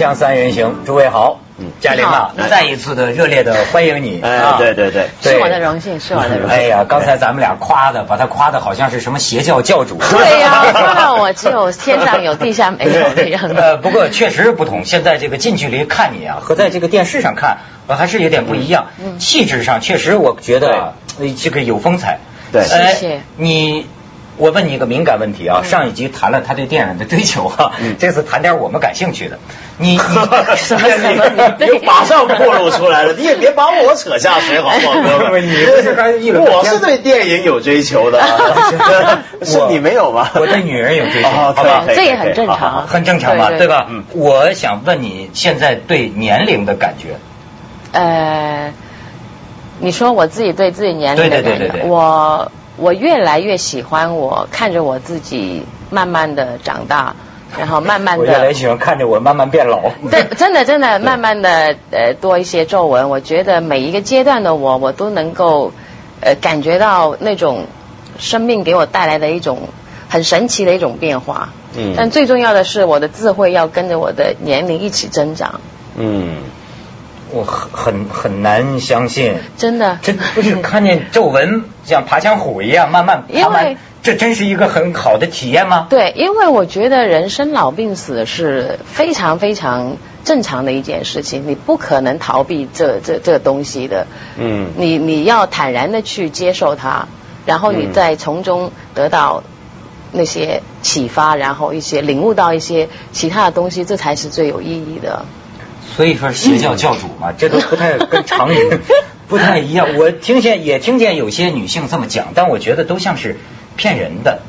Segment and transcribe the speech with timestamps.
[0.00, 1.40] 锵锵三人行，诸位好。
[1.78, 4.18] 嘉玲啊，再一次的热烈的欢迎你。
[4.22, 6.56] 哎，对对对，是我的荣幸，是我的荣幸。
[6.56, 9.98] 哎呀，刚才咱们俩夸的，把他夸的好像是什么邪教教主。
[9.98, 13.54] 对呀，夸到我只有天上有地下没有的样子。
[13.54, 14.86] 呃，不过确实不同。
[14.86, 18.86] 现在这个近距离看你啊，和在这个电视上看，我还是有点不一样。
[19.04, 20.94] 嗯，气质上确实我觉得
[21.36, 22.20] 这个有风采。
[22.52, 23.86] 对，谢谢你。
[24.40, 29.38] 我问你一个敏感问题啊，上一集谈了他对电影的追求哈，这次谈点我们感兴趣的。
[29.76, 29.98] 你你
[30.56, 31.56] 什么什么？
[31.58, 35.46] 你马上暴露出来了，你也别把我扯下水好不好，哥们？
[35.46, 38.18] 你不是刚一我是对电影有追求的，
[39.42, 40.30] 是你没有吗？
[40.34, 41.84] 我对女人有追求，好吧？
[41.86, 43.86] 这也很正常，很正常吧，对吧？
[43.90, 44.04] 嗯。
[44.14, 47.18] 我想问你现在对年龄的感觉？
[47.92, 48.72] 呃，
[49.80, 52.50] 你说我自己对自己年龄的感觉，我。
[52.80, 57.14] 我越来越喜欢我看着我自己慢慢的长大，
[57.58, 58.24] 然后慢慢的。
[58.24, 59.90] 我越来越喜欢看着我慢慢变老。
[60.10, 65.72] 对，真的真的慢慢的呃多一些皱纹，我觉得每一个阶段的我，我都能够
[66.20, 67.66] 呃感觉到那种
[68.18, 69.68] 生命给我带来的一种
[70.08, 71.50] 很神奇的一种变化。
[71.76, 71.94] 嗯。
[71.96, 75.60] 但最重要的是，我的智慧要跟着我的年龄一起增长。
[75.96, 76.38] 嗯。
[77.32, 85.86] 我很很很难相信，真的，这不是看见皱纹像爬墙虎一样慢慢爬完，这真是一个很好的体验吗？
[85.90, 94.06] 对，因为我觉得人生老病死是非常非常正常的一件事情，你不可能逃避这这这东西的。
[94.36, 97.08] 嗯，你你要坦然的去接受它，
[97.46, 99.42] 然后你再从中得到
[100.12, 105.24] 那些启发，然后一些领悟到一些其他的东西，这才是最有意义的。
[105.96, 108.80] 所以说邪教教主嘛，这都不太跟常人
[109.28, 109.96] 不太一样。
[109.96, 113.36] 我听见也听见有些女性这么讲，但我觉得都像是
[113.76, 114.40] 骗人的。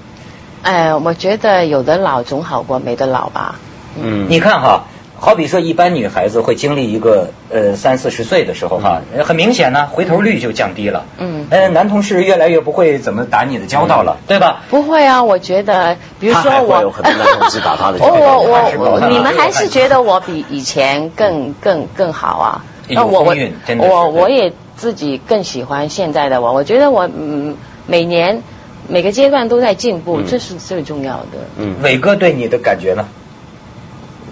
[0.63, 3.55] 哎，我觉得有的老总好过没得老吧。
[4.01, 4.85] 嗯，你看哈。
[5.23, 11.05] 好比说，一般女孩子会经历一个呃三四十岁的时候哈，很明显呢，回头率就降低了。
[11.19, 14.63] 嗯，呃，男同事越来越不会怎么打你的交道了，对吧？
[14.71, 17.99] 不会啊，我觉得，比如说我，有很多男 同事打他的。
[17.99, 22.65] 我我我，你们还是觉得我比以前更更更好啊？
[22.89, 23.35] 那我我
[23.77, 27.55] 我我也自己更喜欢现在的我，我觉得我嗯
[27.85, 28.41] 每年
[28.87, 31.37] 每个阶段都在进步，这是最重要的。
[31.57, 33.05] 嗯，伟哥对你的感觉呢？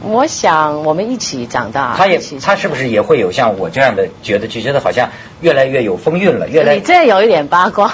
[0.01, 1.95] 我想我们一起长大。
[1.97, 5.09] 他也他是不是也会有像我这样的觉得，就觉得好像
[5.41, 6.75] 越来越有风韵了，越来。
[6.75, 7.93] 你这有一点八卦。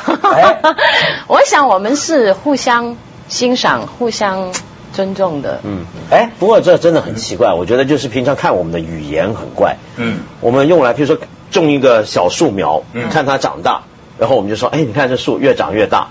[1.28, 2.96] 我想我们是互相
[3.28, 4.54] 欣赏、互相
[4.94, 5.60] 尊重的。
[5.64, 5.86] 嗯。
[6.12, 9.78] 哎，不过这真的很奇怪，我觉得就是平常看我们的语言很怪。
[9.98, 10.20] 嗯。
[10.42, 11.18] 我们用来，比如说
[11.52, 13.84] 种一个小树苗，看它长大，
[14.20, 16.10] 然后我们就说，哎，你看这树越长越大。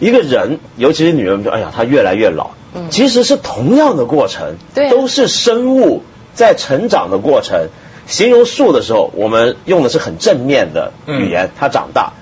[0.00, 2.50] 一个人，尤其是女人，说，哎呀，她越来越老。
[2.76, 6.02] 嗯其实是同样的过程，对都是生物
[6.34, 7.68] 在成长的过程。
[8.06, 12.12] 形容树的时候，我们用的是很正面的语言，它长大。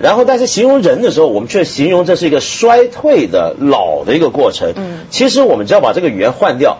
[0.00, 4.72] 然后，但是形容人的时候，我们却形容这是一个衰退的老的一个过程。
[4.74, 6.78] 嗯，其实我们只要把这个语言换掉，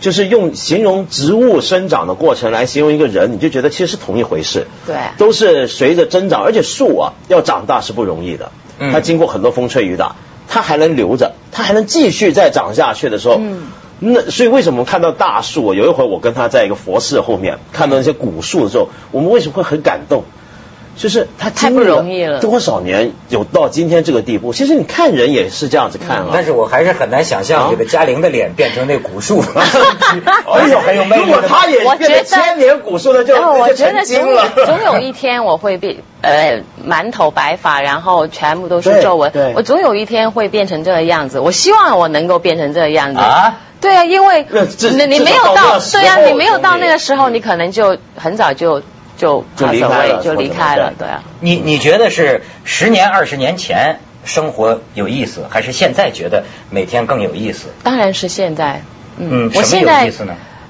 [0.00, 4.66] 就是用形容植物生长的过程来形容一个人，你就觉得其实是同一回事。
[4.86, 8.50] 对，都是随着增长，而且树啊要长大是不容易的，
[8.90, 10.16] 它经过很多风吹雨打。
[10.52, 13.40] 它还能留着，它还能继续再长下去的时候，
[14.00, 15.74] 那所以为什么看到大树？
[15.74, 20.24] 有一回我跟他在一个佛寺后面看到那些古树的时候，我们为什么会很感动？
[21.00, 24.52] 就是他太不容易了，多少年有到今天这个地步。
[24.52, 26.26] 其实你看人也是这样子看啊。
[26.30, 29.42] 但是我还是很难想象这个嘉玲的脸变成那古树。
[29.48, 31.22] 哎呦，很有魅力。
[31.22, 39.32] 如果他也变成千年古树了，就我觉得总有总有一天我会变呃满头白发，然后全部都是皱纹。
[39.54, 41.40] 我总有一天会变成这个样子。
[41.40, 43.20] 我希望我能够变成这个样子。
[43.20, 43.54] 啊。
[43.80, 48.82] 对啊，因为你你没有到对啊，你没有到那个时候，你可能就很早就。
[49.20, 51.22] 就就离开了，就离开了，对啊。
[51.40, 57.68] 你你觉得是十年、二十年前生活有意思，还是现在觉得每天更有意思？
[57.82, 58.80] 当然是现在。
[59.18, 60.10] 嗯，我现在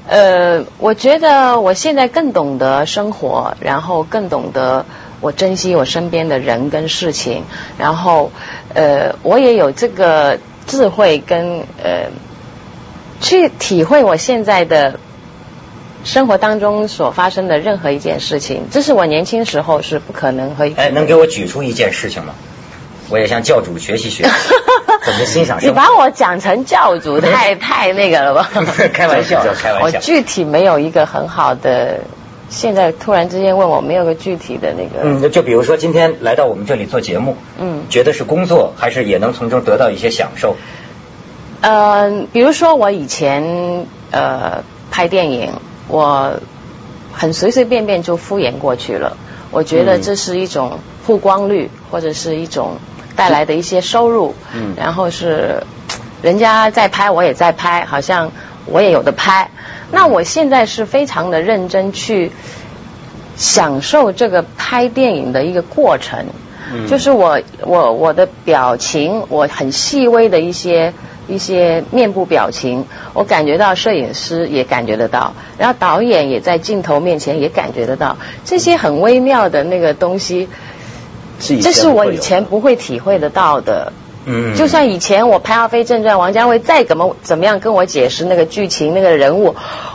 [0.09, 4.85] 呃，我觉得我现在更懂得生活，然后更懂得
[5.21, 7.45] 我珍惜我身边的人跟事情，
[7.79, 8.33] 然后
[8.75, 12.11] 呃，我也有这个智慧跟呃，
[13.21, 14.99] 去体会我现在的。
[16.05, 20.71] 生活当中所发生的任何一件事情，这是我年轻时候是不可能和。
[20.77, 22.35] 哎，能给我举出一件事情吗？
[23.11, 24.31] 我也向教主学习学习，
[25.05, 25.59] 怎么欣赏。
[25.61, 28.49] 你把我讲成教主，太太那个了吧？
[28.95, 29.99] 开玩笑， 开玩笑。
[29.99, 32.01] 我具体没有一个很好的，
[32.49, 35.03] 现在突然之间问我，没有个具体的那个。
[35.03, 40.57] 嗯，就比如说今天来到我们这里做节目，嗯，觉得是工作，还是也能从中得到一些享受？
[41.63, 44.63] 呃，比如说我以前呃。
[44.93, 45.53] 拍电影，
[45.91, 46.41] 我
[47.13, 49.17] 很随随便便就敷衍过去了。
[49.51, 52.79] 我觉得这是一种曝光率，或者是一种
[53.17, 54.35] 带来的一些收入。
[54.55, 54.75] 嗯。
[54.77, 55.65] 然后是
[56.23, 58.31] 人家在拍，我也在拍，好像
[58.67, 59.51] 我也有的拍。
[59.91, 62.31] 那我现在是非常的认真去
[63.37, 66.27] 享受这个拍电影的一个过程。
[66.73, 66.87] 嗯。
[66.87, 70.95] 就是我我我的表情，我很细微的一些。
[71.31, 72.85] 一些面部表情，
[73.15, 80.49] 我感觉到摄影师也感觉得到，然后导演也在镜头面前也感觉得到，这些很微妙的那个东西，
[81.39, 83.93] 这是我以前不会体会得到的。
[84.27, 89.55] 嗯，就像以前我拍《阿飞正传》，王家卫再怎么怎么样跟我解释那个剧情、那个人物，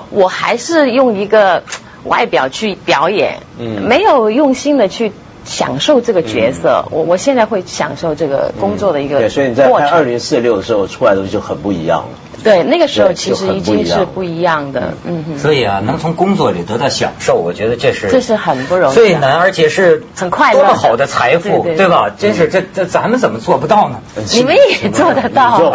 [0.10, 1.62] 我还是用一个
[2.06, 5.12] 外表去表演，嗯，没有用心的去。
[5.46, 12.20] 享受这个角色，我我现在会享受这个工作的一个对，所以你在拍二零四六的时候出来的东西就很不一样了。
[12.46, 15.40] 对，那个时候其实已经是不一样的，嗯哼。
[15.40, 22.12] 所以啊，能从工作里得到享受，我觉得这是这是很不容易，最难，而且是很快乐，多么好的财富，对吧？
[22.16, 24.00] 真是这这咱们怎么做不到呢？
[24.32, 25.58] 你们也做得到，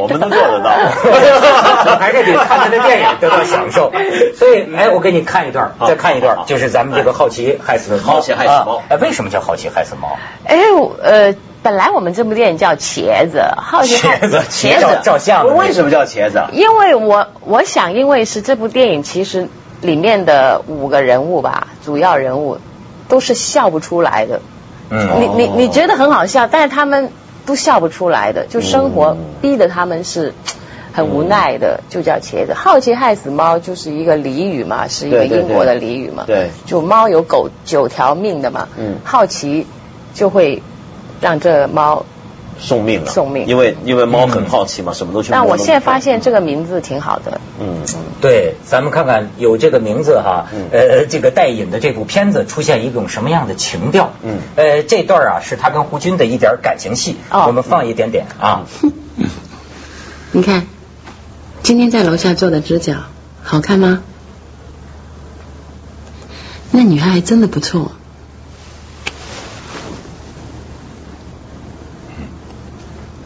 [0.00, 3.92] 我们能做得到，还是得看他的电影得到享受。
[4.36, 8.82] 所以，哎，我给你看一段，再看一段，就是咱们这个好奇害死猫好奇害死猫。
[8.88, 10.18] 哎，为什么叫好奇害死猫？
[10.46, 10.58] 哎，
[11.02, 11.34] 呃。
[11.62, 15.56] 本来我们这部电影叫《茄子》，好奇茄子，茄子照相。
[15.56, 16.42] 为什么叫茄子？
[16.52, 19.48] 因为我我想，因为是这部电影，其实
[19.80, 22.58] 里面的五个人物吧，主要人物
[23.08, 24.40] 都是笑不出来的。
[24.90, 25.08] 嗯。
[25.20, 27.12] 你你你觉得很好笑，但是他们
[27.46, 30.34] 都笑不出来的，就生活逼得他们是
[30.92, 32.54] 很无奈的，就叫茄子。
[32.54, 36.24] 好奇害死猫就是一个俚语嘛，是一个英国的俚语嘛。
[36.26, 36.50] 对。
[36.66, 38.66] 就猫有狗九条命的嘛。
[38.76, 38.96] 嗯。
[39.04, 39.68] 好奇
[40.12, 40.60] 就会。
[41.22, 42.04] 让这猫
[42.58, 45.30] 送命了，送命，因为因为猫很好奇嘛，什么都去。
[45.32, 47.40] 但我现在发现这个名字挺好的。
[47.58, 47.82] 嗯，
[48.20, 54.12] 对，咱们看看有这个名字哈，呃，这个带引的这部片子出现一种什么样的情调？
[54.22, 58.66] 嗯，呃，这段啊是他跟胡军的一点感情戏，我们放一点点啊。
[60.32, 60.66] 你看，
[61.62, 63.04] 今天在楼下做的指甲
[63.42, 64.02] 好看吗？
[66.70, 67.92] 那女孩还真的不错。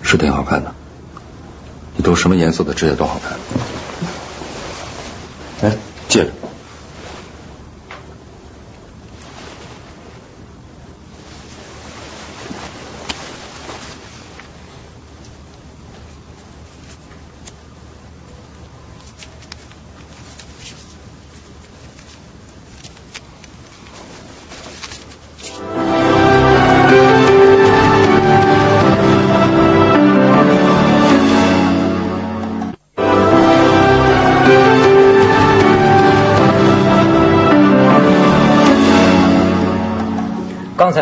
[0.08, 0.72] 是挺好看的，
[1.96, 3.38] 你都什么颜色的指甲都好看。
[5.62, 5.76] 哎，
[6.08, 6.32] 戒指。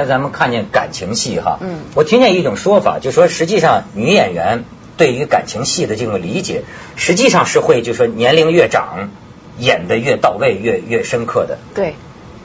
[0.06, 4.65] 咱们看见感情戏哈，嗯，我听见一种说法，就说实际上女演员
[4.97, 6.62] 对于感情戏的这种理解，
[6.97, 9.11] 实际上是会就说年龄越长，
[9.59, 11.59] 演的越到位，越越深刻的。
[11.75, 11.95] 对，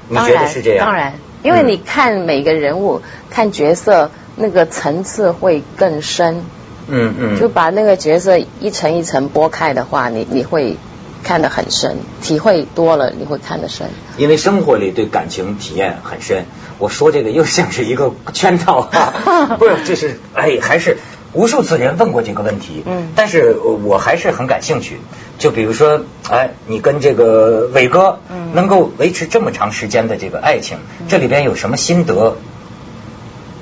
[0.08, 0.86] 你觉得是这样？
[0.86, 6.44] 当然，因为你看每个人物，看角色，那个层次会更深。
[6.88, 7.40] 嗯嗯。
[7.40, 10.78] 就把那个角色一层一层剥开的话，你你会
[11.24, 13.88] 看得很深，体会多了你会看得深。
[14.18, 16.46] 因为生活里对感情体验很深。
[16.78, 20.98] 我说这个又像是一个圈套啊， 不是，这是哎，还是
[21.34, 25.00] 无数次人问过这个问题，嗯，但是我还是很感兴趣。
[25.38, 30.78] 就比如说，哎，你跟这个伟哥，嗯，能够维持这么长时间的这个爱情，
[31.10, 32.38] 这里边有什么心得？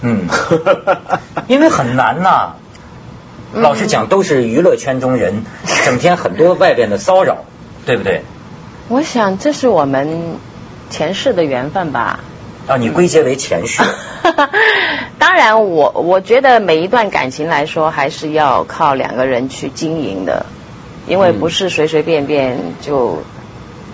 [0.01, 0.27] 嗯，
[1.47, 2.53] 因为很难呐。
[3.53, 5.43] 老实讲，都是娱乐圈中人，
[5.85, 7.45] 整天很多外边的骚扰，
[7.85, 8.23] 对不对？
[8.89, 10.37] 我想这是我们
[10.89, 12.19] 前世的缘分吧。
[12.67, 13.81] 啊，你归结为前世。
[15.17, 20.45] 当然，我我觉得每一段感情来说，还是要靠两个人去经营的，
[21.07, 23.23] 因为不是随随便便就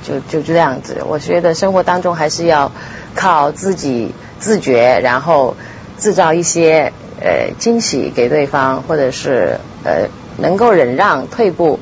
[0.04, 1.04] 就就这样子。
[1.08, 2.72] 我觉得生活当中还是要
[3.14, 5.56] 靠自己自觉，然后
[6.00, 6.92] 制造一些
[7.22, 11.80] 呃惊喜给对方，或者是呃能够忍让退步，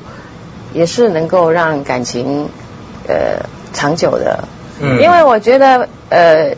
[0.72, 2.48] 也是能够让感情
[3.08, 4.44] 呃长久的。
[4.80, 6.54] 嗯，因为我觉得呃。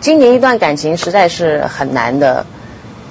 [0.00, 2.46] 经营一段感情实在是很难的，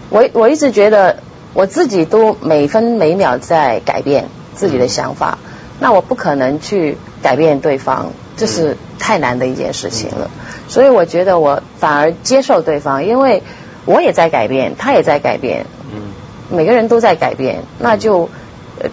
[0.10, 1.18] 我我一直觉得
[1.54, 5.38] 我自己都每分每秒在改变自己的想法，
[5.82, 10.32] 那我不可能去改变对方，这是太难的一件事情了。
[10.70, 13.44] 所以我觉得我反而接受对方，因为
[13.88, 16.12] 我也在改变，他也在改变，嗯，
[16.56, 18.30] 每个人都在改变，那就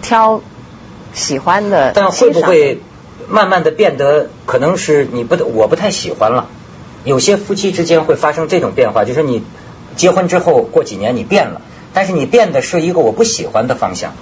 [0.01, 0.41] 挑
[1.13, 1.91] 喜欢的。
[1.93, 2.81] 但会不会
[3.29, 6.47] 慢慢的变得可能是你不我不太喜欢了。
[7.03, 9.43] 有些夫妻之间会发生这种变化，就是你
[9.95, 11.61] 结婚之后过几年你变了，
[11.93, 14.13] 但是你变的是一个我不喜欢的方向。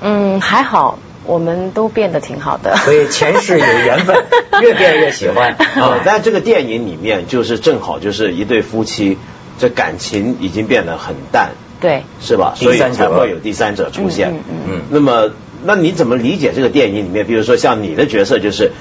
[0.00, 2.76] 嗯，还好，我们都变得挺好的。
[2.76, 4.16] 所以前世有缘分，
[4.62, 6.00] 越变越喜欢 啊。
[6.04, 9.18] 但这个电影里面就是正好就是一对夫妻，
[9.60, 11.50] 这感情已经变得很淡，
[11.80, 12.54] 对，是吧？
[12.56, 14.32] 所以才会有第三者出现。
[14.48, 14.82] 嗯嗯。
[14.90, 15.30] 那么，
[15.64, 17.26] 那你怎么理解这个电影里面？
[17.26, 18.72] 比如说像你的角色就是，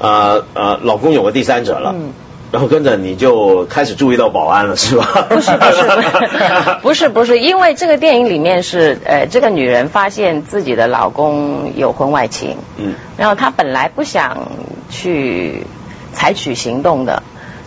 [0.00, 1.94] 呃呃，老公有个第三者了。
[1.94, 2.12] 嗯。
[2.52, 5.26] 然后跟着你就开始注意到保安了，是吧？
[5.28, 5.82] 不是不是
[6.82, 14.52] 不是不是，因为这个电影里面是呃，这个女人发现自己的老公有婚外情，嗯，然后她本来不想
[14.88, 15.66] 去
[16.12, 17.24] 采取行动的，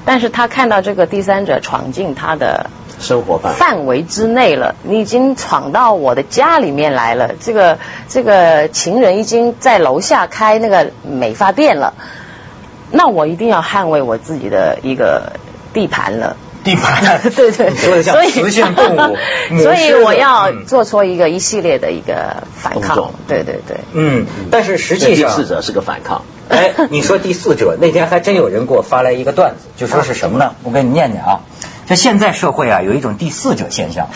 [0.07, 11.93] 但是他看到这个第三者闯进他的生活范范围之内了，你已经闯到我的家里面来了，这个这个情人已经在楼下开那个美发店了。
[12.89, 15.33] 那我一定要捍卫我自己的一个
[15.73, 16.37] 地盘了。
[16.63, 19.17] 地盘， 对对，所以雌性动物，
[19.61, 23.11] 所以我要做出一个一系列的一个反抗。
[23.27, 23.77] 对对对。
[23.93, 26.23] 嗯，但是实际上，第四者是个反抗。
[26.49, 30.55] 哎，你说第四者那天还真有人给我发来一个段子，就说是什么呢？
[30.63, 31.41] 我给你念念啊。
[31.87, 34.09] 就现在社会啊，有一种第四者现象，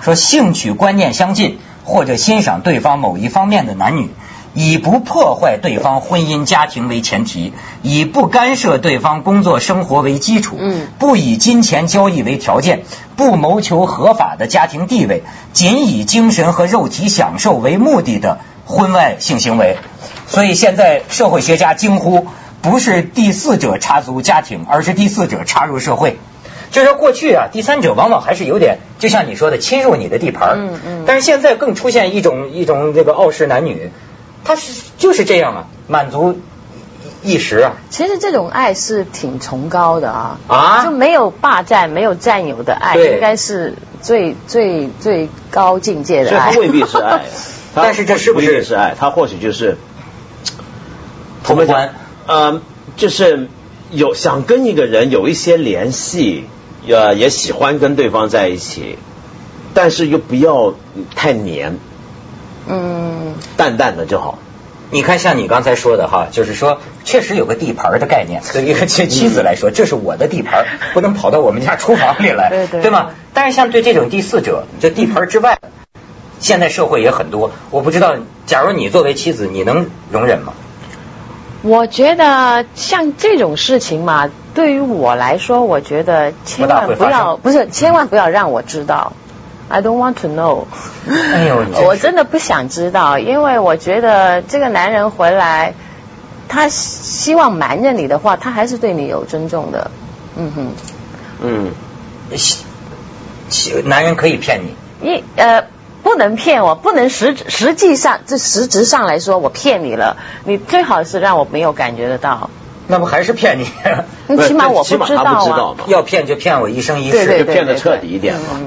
[0.00, 4.10] 说兴趣观念相近或者欣赏对方某一方面的男女。
[4.58, 7.52] 以不破坏对方婚姻家庭为前提，
[7.82, 12.84] 以不干涉对方工作生活为基础，嗯，不以金钱交易为条件，
[13.16, 19.76] 不谋求合法的家庭地位，仅以精神和肉体享受为目的的婚外性行为。
[20.26, 22.26] 所以现在社会学家惊呼，
[22.62, 26.18] 不是第四者插足家庭，而是第四者插入社会。
[26.70, 30.56] 就是说过去啊，第三者往往还是有点，就像你说的，侵入你的地盘。
[30.58, 31.04] 嗯嗯。
[31.06, 33.90] 但是现在更出现一种一种这个傲视男女。
[34.44, 36.38] 他是就是这样啊，满足
[37.24, 37.72] 一时啊。
[37.90, 46.52] 其实这种爱是挺崇高的啊，啊，就没有霸占、没有占有的爱，应该是最最最高境界的爱。
[46.52, 47.24] 这未必是爱，
[47.74, 48.94] 但是这是不是是爱？
[48.96, 49.78] 他或许就是
[51.46, 51.94] 同欢，
[52.26, 52.60] 呃，
[52.96, 53.48] 就是
[53.90, 56.44] 有想跟一个人有一些联系，
[56.88, 58.98] 呃，也喜欢跟对方在一起，
[59.72, 60.74] 但是又不要
[61.14, 61.78] 太黏。
[62.68, 64.40] 嗯，淡淡的就好。
[64.90, 68.42] 你看，像你刚才说的哈，就是说，确实有个地盘的概念。
[68.52, 73.10] 对于一个妻妻子来说，这是我的地盘，不能跑到我们家厨房里来，对对，对吗？
[73.34, 75.58] 但是像对这种第四者，这地盘之外，
[76.40, 77.52] 现在社会也很多。
[77.70, 80.52] 我不知道，假如你作为妻子，你能容忍吗？
[81.66, 89.12] 我觉得像这种事情嘛，对于我来说，我觉得千万不要，不是千万不要让我知道。
[89.68, 90.66] I don't want to know。
[91.08, 95.74] 哎呦， 我真的不想知道，因为我觉得这个男人回来，
[96.48, 99.90] 他希望瞒着你的话，他还是对你有尊重的。
[100.36, 100.68] 嗯哼。
[101.42, 101.72] 嗯。
[103.84, 104.74] 男人可以骗你。
[105.08, 105.64] 一呃，
[106.06, 110.16] 不能骗我，不能实实际上，这实质上来说，我骗你了。
[110.44, 112.48] 你最好是让我没有感觉得到。
[112.86, 113.66] 那不还是骗你？
[114.28, 115.74] 你起码我不知道啊。
[115.88, 118.60] 要骗就骗我一生一世，就骗的彻底一点嘛。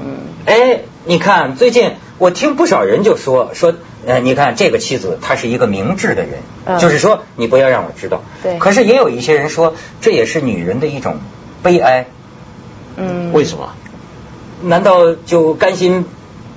[0.44, 0.80] 哎。
[1.06, 3.72] 你看，最近我听不少人就说说，
[4.06, 8.22] 呃，你看这个妻子她是一个明智的人，就是说你不要让我知道。
[8.42, 8.58] 对。
[8.58, 11.16] 可是也有一些人说，这也是女人的一种
[11.62, 12.04] 悲哀。
[12.96, 13.32] 嗯。
[13.32, 13.72] 为什么？
[14.62, 16.04] 难道就甘心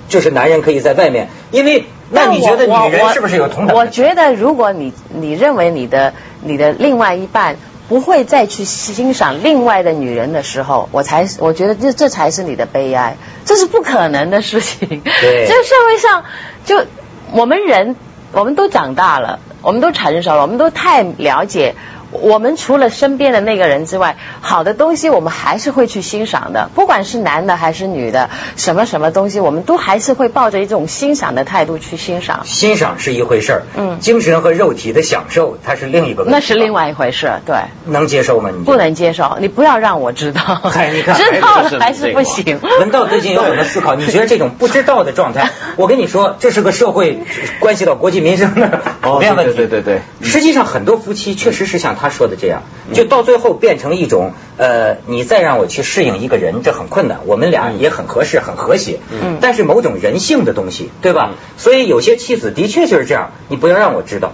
[0.10, 1.30] 就是男人可以在外面？
[1.52, 3.76] 因为那你觉得女人是不是有同等？
[3.78, 7.56] 我觉得如果你你认为你的你的另外一半。
[7.90, 14.88] 不会再去欣赏另外的女人的时候，我才我觉得这这才是你的悲哀，这是不可能的事情。
[14.88, 15.02] 对，
[15.46, 16.24] 这社会上
[16.66, 16.86] 就
[17.34, 17.98] 我们人，
[18.32, 21.76] 我们都长大了，我们都成熟了，我们都太了解。
[22.22, 32.42] 我们除了身边的那个人之外，好的东西我们还是会去欣赏的，不管是男的还是女的，什么什么东西，我们都还是会抱着一种欣赏的态度去欣赏。
[32.46, 36.24] 欣赏是一回事儿，嗯，精神和肉体的享受，它是另一个。
[36.26, 37.56] 那是另外一回事，对。
[37.86, 38.50] 能接受吗？
[38.56, 40.42] 你不能接受，你不要让我知道。
[40.76, 42.60] 哎你看， 知道了还是不行。
[42.80, 47.24] 文道最近有很多思考，你觉得这种不知道的状态， 我跟你说，这是个社会
[47.60, 49.54] 关系到国计民生的普遍问题。
[49.54, 50.02] 对对对。
[50.22, 52.64] 实际上，很多夫妻确实是像他说的这样。
[52.94, 57.20] 就到最后变成一种呃，你再让我去适应一个人，这很困难。
[57.26, 59.00] 我们俩也很合适，很和谐。
[59.12, 59.38] 嗯。
[59.42, 61.32] 但是某种人性的东西，对吧？
[61.58, 64.34] 所以有些妻子的确就是这样，你不要让我知道。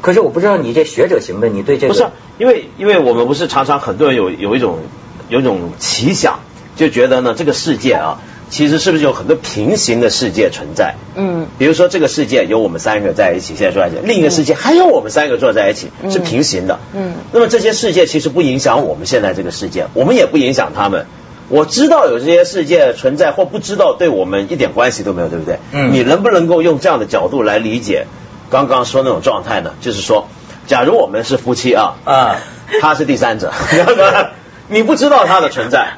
[0.00, 2.06] 可是我不知道你这学者型的，你对这个不是？
[2.38, 4.78] 因为因为我们不是常常很多人有有一种
[5.28, 6.40] 有一种奇想，
[6.74, 8.20] 就觉得呢，这个世界啊，
[8.52, 10.94] 其实是不是有很多平行的世界存在？
[11.14, 16.78] 嗯，比如说这个世界有我们三个在一起，现在坐在一起，另一个世界还有我们三个坐在一起，是平行的。
[16.92, 21.06] 嗯，那么这些世界其实不影响我们现在这个世界，我们也不影响他们。
[21.48, 25.58] 我知道有这些世界存在或不知道，对我们一点关系都没有，对不对？
[25.72, 28.06] 嗯，你能不能够用这样的角度来理解
[28.50, 29.72] 刚刚说那种状态呢？
[29.80, 30.28] 就是说，
[30.66, 32.36] 假如我们是夫妻啊，啊，
[32.82, 33.50] 他是第三者，
[34.68, 35.94] 你不知道他的存在。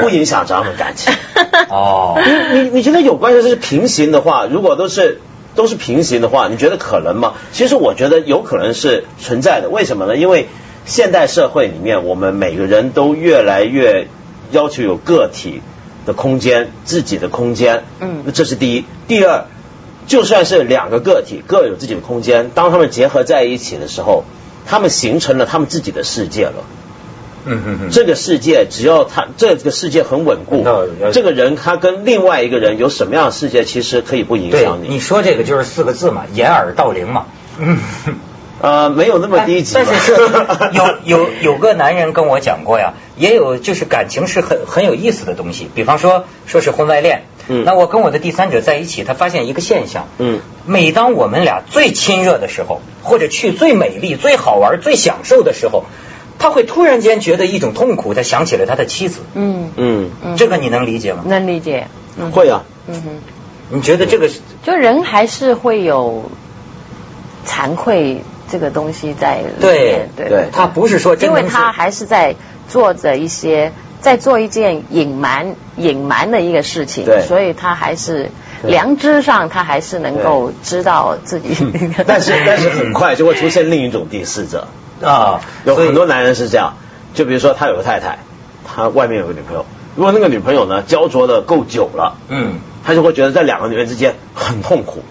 [0.00, 1.12] 不影响咱们感情
[1.70, 2.20] 哦。
[2.52, 5.20] 你你你觉得有关系是平行的话，如果都是
[5.54, 7.34] 都是平行的话，你觉得可能吗？
[7.52, 9.68] 其实我觉得有可能是存在的。
[9.68, 10.16] 为什么呢？
[10.16, 10.48] 因为
[10.86, 14.08] 现代社会里面，我们每个人都越来越
[14.50, 15.60] 要求有个体
[16.06, 17.84] 的空间，自己的空间。
[18.00, 18.84] 嗯，那这是第一。
[19.06, 19.44] 第二，
[20.06, 24.24] 就算是两个个体各有自己的空间，当他们结合在一起的时候，
[24.66, 26.64] 他们形成了他们自己的世界了。
[27.46, 30.62] 嗯嗯嗯，这个世界只要他这个世界很稳固，
[31.12, 34.88] 这个人他跟另外一个人有什么样的世界，其实可以不影响你。
[34.88, 37.26] 你说这个就是四个字嘛，掩耳盗铃嘛。
[37.58, 37.78] 嗯，
[38.60, 39.74] 呃，没有那么低级。
[39.74, 40.12] 但是是
[40.72, 45.68] 有有有个男人跟我讲过呀，也有就是感情是很很有意思的东西。
[45.74, 55.84] 比方说说是婚外恋，嗯，那我跟我的第三者在一起，他发现一个现象，嗯，每当我们俩最亲热的时候，或者去最美丽、最好玩、最享受的时候。
[56.40, 59.20] 他会突然间觉得一种痛苦，他想起了他的妻子。
[59.34, 61.22] 嗯嗯，这个你能理解吗？
[61.26, 61.86] 能理解。
[62.32, 62.62] 会啊。
[62.88, 63.10] 嗯哼。
[63.72, 64.28] 你觉得这个
[64.64, 66.30] 就人还是会有
[67.46, 70.08] 惭愧这个东西在里面。
[70.16, 70.48] 对对。
[70.50, 72.34] 他不是说，因为他还是在
[72.68, 78.30] 做着一些，在做一件隐瞒隐瞒的一个事情，所以他还是
[78.64, 81.54] 良知上他还是能够知道自己。
[82.06, 84.66] 但是但是很快就会出现另一种第四者。
[85.02, 86.74] 啊，有很多男人是这样，
[87.14, 88.18] 就比如说他有个太太，
[88.64, 89.64] 他外面有个女朋友，
[89.96, 95.02] 如果那个女朋友呢焦灼的够久了，嗯，他就会觉得在两个女人之间很痛苦，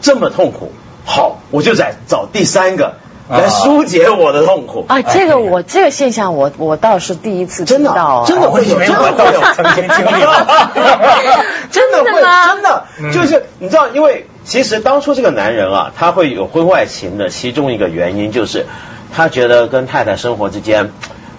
[0.00, 0.72] 这么痛苦，
[1.04, 2.96] 好，我就在找第三个
[3.28, 4.84] 来疏解我的痛苦。
[4.88, 10.20] 啊，这个我这个现象我我倒是第一次知道，真的会有，真的会有，曾经经历，
[11.70, 18.66] 真的会，真的就是你知道，因为其实当初这个男人啊，他会有婚外情的其中一个原因就是。
[19.12, 20.92] 他觉得跟太太生活之间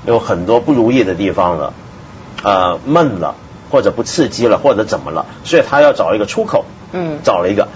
[0.06, 1.74] 有很多不如意的地方了，
[2.44, 3.36] 呃，闷了，
[3.70, 7.68] 或者不刺激了，或者怎么了，所以他要找一个出口，嗯，找了一个，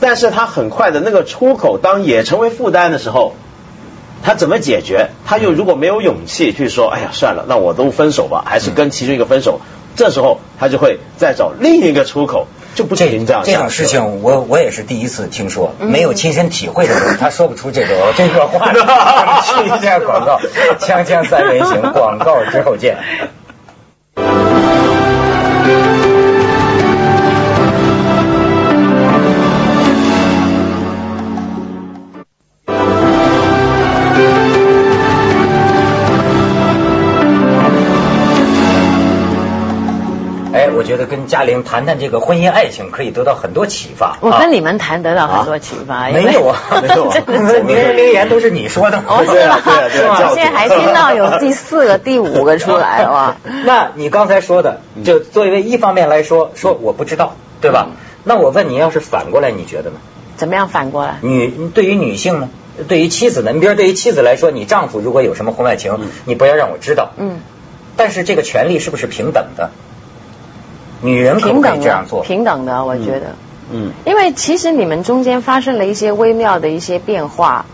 [0.00, 3.34] 但是他很快的那个出口当也成为负担的时候，
[4.22, 5.10] 他怎么解决？
[5.26, 9.60] 他又如果没有勇气去说，哎呀，算了，那我都分手吧，还是跟其中一个分手，
[9.96, 12.46] 这时候他就会再找另一个出口。
[12.76, 18.72] 就不这这样这种事情，我我也是第一次听说，没有亲身体会的人，他说不出这个这个话。
[19.42, 20.38] 去一下广告，
[20.78, 22.98] 锵锵三人行，广告之后见。
[40.86, 44.16] 觉得跟嘉玲谈谈这个婚姻爱情，可以得到很多启发。
[44.20, 49.02] 我跟你们谈得到很多启发，没有啊， 没有，名人名言都是你说的。
[49.26, 50.34] 对啊，对。
[50.34, 53.36] 现在还听到有第四个、第五个出来了。
[53.66, 57.88] 那你刚才说的，就作为一方面来说，说我不知道，对吧？
[58.24, 59.96] 那我问你，要是反过来，你觉得呢？
[60.36, 61.16] 怎么样反过来？
[61.20, 62.48] 女对于女性呢？
[62.88, 63.52] 对于妻子呢？
[63.52, 67.12] 你比如对于妻子来说，你丈夫如果有什么婚外情，你不要让我知道。
[67.16, 67.40] 嗯。
[67.96, 69.70] 但是这个权利是不是平等的？
[71.02, 73.36] 女人可以这样做，平等的，我觉得，
[73.70, 77.66] 嗯，因为其实你们中间发生了一些微妙的一些变化，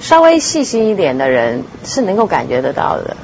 [0.00, 3.16] 稍微细心一点的人是能够感觉得到的。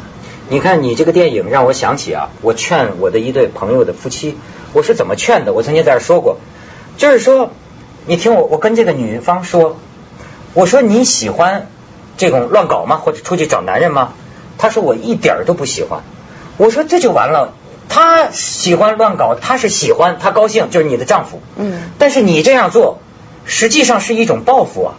[0.48, 4.37] 你看，你这个电影让我想起啊，我劝我的一对朋友的夫妻，
[4.72, 5.53] 我是怎么劝的？
[5.53, 6.38] 我曾经在这说过，
[6.96, 7.50] 就是说，
[8.07, 9.79] 你听我，我跟这个女方说，
[10.55, 11.68] 我说你喜欢
[12.16, 12.96] 这种乱搞吗？
[12.96, 14.12] 或者出去找男人吗？
[14.59, 16.00] 他说我一点都不喜欢。
[16.57, 17.55] 我说这就完了。
[17.88, 21.40] 他喜欢乱搞，他是喜欢，他高兴，就是你的丈夫。
[21.57, 21.90] 嗯。
[21.99, 22.99] 但是你这样做，
[23.44, 24.94] 实际上是一种报复啊！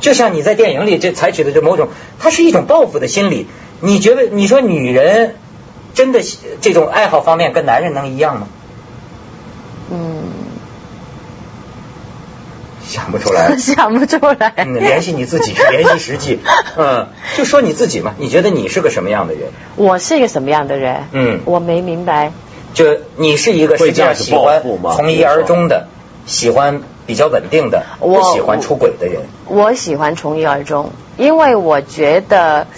[0.00, 3.46] 就像你在电影里这采取的这某种，它是一种报复的心理。
[3.80, 5.36] 你觉得，你说女人
[5.94, 6.20] 真的
[6.60, 8.48] 这种爱好方面跟男人能一样吗？
[9.90, 10.22] 嗯。
[12.90, 13.56] 想不出来。
[13.58, 14.52] 想不出来。
[14.64, 16.40] 联系你自己，联系实际。
[16.76, 17.06] 嗯。
[17.36, 19.44] 就说你自己嘛，你觉得你是个什么样的人？
[19.76, 21.04] 我是一个什么样的人？
[21.12, 21.40] 嗯。
[21.44, 22.32] 我没明白。
[22.74, 22.84] 就
[23.16, 24.62] 你是一个实际上喜欢
[24.96, 25.88] 从一而终的，
[26.26, 29.22] 喜欢比较稳定的，不喜欢出轨的人。
[29.46, 32.68] 我喜欢从一而终，因为我觉得，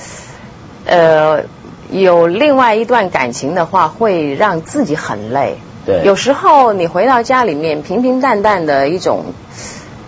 [0.86, 1.42] 呃，
[1.90, 5.58] 有另外一段感情的话，会让自己很累。
[5.84, 9.34] 对，有时候你回到家里面，平平淡淡的一种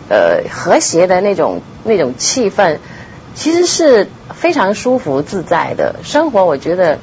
[0.09, 2.79] 呃和谐的那种那种气氛，
[3.35, 5.97] 其实是非常舒服自在的。
[6.05, 6.99] 生活我觉得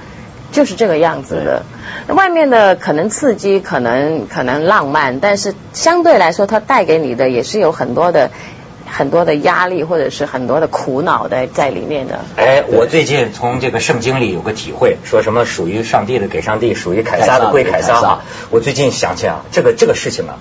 [0.52, 1.64] 就是这个样子的。
[2.14, 8.32] 外面的可能刺激，可能可能浪漫，但是相对来说，它带给你的也是有很多的。
[8.94, 12.20] 很多的压力或者是很多的苦恼的在里面的。
[12.36, 18.22] 哎，我最近从这个圣经里有个体会，说什么属于上帝的给上帝，属于凯撒的归凯撒啊。
[18.50, 20.40] 我最近想起啊，这个这个事情啊，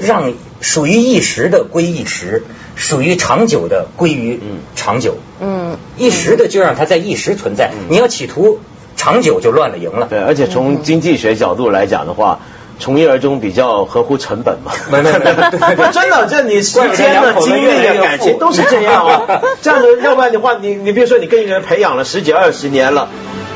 [0.00, 2.44] 让属于一时的归一时，
[2.76, 4.40] 属于长久的归于
[4.76, 5.18] 长久。
[5.40, 8.60] 嗯，一时的就让它在一时存在，你要企图
[8.96, 10.06] 长久就乱了营了。
[10.08, 12.40] 对，而且从经济学角度来讲的话。
[12.80, 14.70] 从一而终比较合乎成本嘛？
[14.88, 15.18] 没没没，
[15.90, 19.22] 真的，这你时间的、精力的感情都是这样啊。
[19.60, 23.08] 这样子，要不然的话，你你比如说你跟一个人培养了十几二十年了，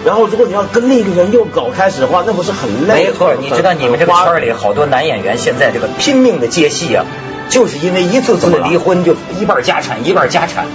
[0.04, 3.06] 然后如果你要跟那个人又搞开始的话，那不是很累？
[3.06, 7.04] 没错，你知道你们这个圈里好多男演员现在这个拼命的接戏啊，
[7.48, 10.66] 就是因为一次次的离婚就一半家产一半家产，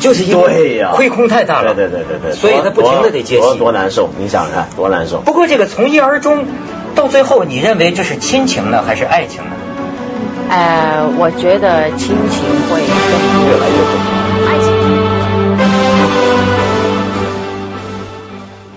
[0.00, 1.74] 就是因为亏空太大了。
[1.74, 4.10] 对对对对对，所以他不停的得接戏，多难受！
[4.18, 5.20] 你想想看，多难受。
[5.20, 6.44] 不过这个从一而终。
[6.94, 9.50] 到最后，你认为这是亲情呢，还是爱情呢？
[10.48, 14.27] 呃，我觉得亲情会越来越重。